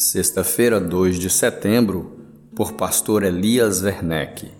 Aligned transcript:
Sexta-feira, 0.00 0.80
2 0.80 1.18
de 1.18 1.28
setembro, 1.28 2.16
por 2.56 2.72
pastor 2.72 3.22
Elias 3.22 3.82
Werneck. 3.82 4.50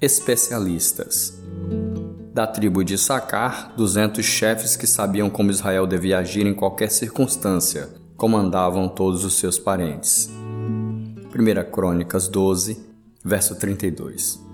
Especialistas. 0.00 1.40
Da 2.34 2.44
tribo 2.44 2.82
de 2.82 2.98
Sacar, 2.98 3.72
200 3.76 4.24
chefes 4.26 4.74
que 4.74 4.84
sabiam 4.84 5.30
como 5.30 5.52
Israel 5.52 5.86
devia 5.86 6.18
agir 6.18 6.44
em 6.44 6.52
qualquer 6.52 6.90
circunstância, 6.90 7.88
comandavam 8.16 8.88
todos 8.88 9.24
os 9.24 9.34
seus 9.34 9.60
parentes. 9.60 10.28
1 10.28 11.70
Crônicas 11.70 12.26
12, 12.26 12.84
verso 13.24 13.54
32. 13.54 14.44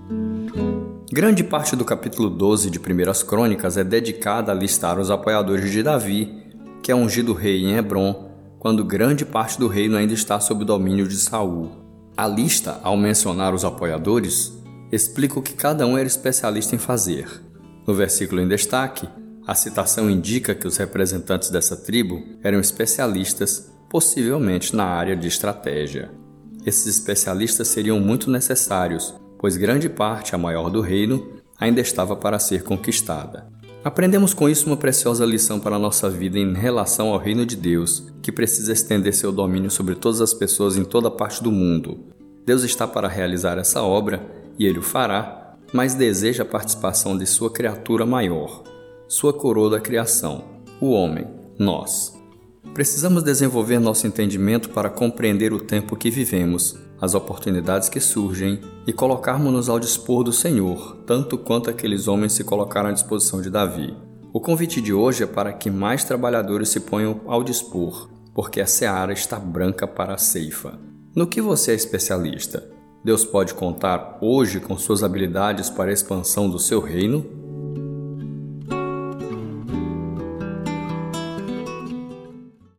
Grande 1.11 1.43
parte 1.43 1.75
do 1.75 1.83
capítulo 1.83 2.29
12 2.29 2.69
de 2.69 2.77
1 2.77 3.25
Crônicas 3.25 3.75
é 3.75 3.83
dedicada 3.83 4.51
a 4.51 4.55
listar 4.55 4.99
os 4.99 5.09
apoiadores 5.09 5.71
de 5.71 5.81
Davi, 5.81 6.43
que 6.83 6.91
é 6.91 6.95
ungido 6.95 7.33
rei 7.33 7.63
em 7.63 7.75
Hebron 7.75 8.24
quando 8.65 8.83
grande 8.83 9.23
parte 9.23 9.59
do 9.59 9.67
reino 9.67 9.95
ainda 9.95 10.15
está 10.15 10.39
sob 10.39 10.63
o 10.63 10.65
domínio 10.65 11.07
de 11.07 11.17
Saul. 11.17 11.69
A 12.17 12.27
lista, 12.27 12.79
ao 12.81 12.97
mencionar 12.97 13.53
os 13.53 13.63
apoiadores, 13.63 14.57
explica 14.91 15.37
o 15.37 15.41
que 15.43 15.53
cada 15.53 15.85
um 15.85 15.95
era 15.95 16.07
especialista 16.07 16.73
em 16.73 16.79
fazer. 16.79 17.29
No 17.85 17.93
versículo 17.93 18.41
em 18.41 18.47
destaque, 18.47 19.07
a 19.45 19.53
citação 19.53 20.09
indica 20.09 20.55
que 20.55 20.65
os 20.65 20.77
representantes 20.77 21.51
dessa 21.51 21.77
tribo 21.77 22.23
eram 22.43 22.59
especialistas, 22.59 23.71
possivelmente 23.87 24.75
na 24.75 24.85
área 24.85 25.15
de 25.15 25.27
estratégia. 25.27 26.09
Esses 26.65 26.87
especialistas 26.87 27.67
seriam 27.67 27.99
muito 27.99 28.31
necessários, 28.31 29.13
pois 29.37 29.57
grande 29.57 29.89
parte, 29.89 30.33
a 30.33 30.39
maior 30.39 30.71
do 30.71 30.81
reino, 30.81 31.33
ainda 31.59 31.81
estava 31.81 32.15
para 32.15 32.39
ser 32.39 32.63
conquistada. 32.63 33.47
Aprendemos 33.85 34.33
com 34.33 34.49
isso 34.49 34.65
uma 34.65 34.75
preciosa 34.75 35.23
lição 35.23 35.59
para 35.59 35.75
a 35.75 35.79
nossa 35.79 36.09
vida 36.09 36.39
em 36.39 36.55
relação 36.55 37.09
ao 37.09 37.19
reino 37.19 37.45
de 37.45 37.55
Deus, 37.55 38.11
que 38.19 38.31
precisa 38.31 38.73
estender 38.73 39.13
seu 39.13 39.31
domínio 39.31 39.69
sobre 39.69 39.93
todas 39.93 40.21
as 40.21 40.33
pessoas 40.33 40.75
em 40.75 40.83
toda 40.83 41.11
parte 41.11 41.43
do 41.43 41.51
mundo. 41.51 41.99
Deus 42.43 42.63
está 42.63 42.87
para 42.87 43.07
realizar 43.07 43.59
essa 43.59 43.83
obra 43.83 44.25
e 44.57 44.65
ele 44.65 44.79
o 44.79 44.81
fará, 44.81 45.55
mas 45.71 45.93
deseja 45.93 46.41
a 46.41 46.47
participação 46.47 47.15
de 47.15 47.27
sua 47.27 47.51
criatura 47.51 48.07
maior, 48.07 48.63
sua 49.07 49.31
coroa 49.31 49.69
da 49.69 49.79
criação, 49.79 50.45
o 50.81 50.89
homem, 50.89 51.27
nós. 51.59 52.19
Precisamos 52.73 53.21
desenvolver 53.21 53.77
nosso 53.77 54.07
entendimento 54.07 54.71
para 54.71 54.89
compreender 54.89 55.53
o 55.53 55.59
tempo 55.59 55.95
que 55.95 56.09
vivemos, 56.09 56.75
as 56.99 57.13
oportunidades 57.13 57.89
que 57.89 57.99
surgem 57.99 58.61
e 58.87 58.93
colocarmos-nos 58.93 59.69
ao 59.69 59.79
dispor 59.79 60.23
do 60.23 60.31
Senhor, 60.31 60.97
tanto 61.05 61.37
quanto 61.37 61.69
aqueles 61.69 62.07
homens 62.07 62.33
se 62.33 62.43
colocaram 62.43 62.89
à 62.89 62.93
disposição 62.93 63.41
de 63.41 63.49
Davi. 63.49 63.95
O 64.33 64.39
convite 64.39 64.81
de 64.81 64.93
hoje 64.93 65.23
é 65.23 65.27
para 65.27 65.53
que 65.53 65.69
mais 65.69 66.03
trabalhadores 66.03 66.69
se 66.69 66.81
ponham 66.81 67.21
ao 67.25 67.43
dispor, 67.43 68.09
porque 68.33 68.59
a 68.59 68.65
seara 68.65 69.13
está 69.13 69.39
branca 69.39 69.87
para 69.87 70.13
a 70.13 70.17
ceifa. 70.17 70.77
No 71.15 71.27
que 71.27 71.41
você 71.41 71.71
é 71.71 71.75
especialista? 71.75 72.63
Deus 73.03 73.23
pode 73.23 73.53
contar 73.53 74.17
hoje 74.19 74.59
com 74.59 74.77
suas 74.77 75.03
habilidades 75.03 75.69
para 75.69 75.91
a 75.91 75.93
expansão 75.93 76.49
do 76.49 76.59
seu 76.59 76.79
reino? 76.79 77.44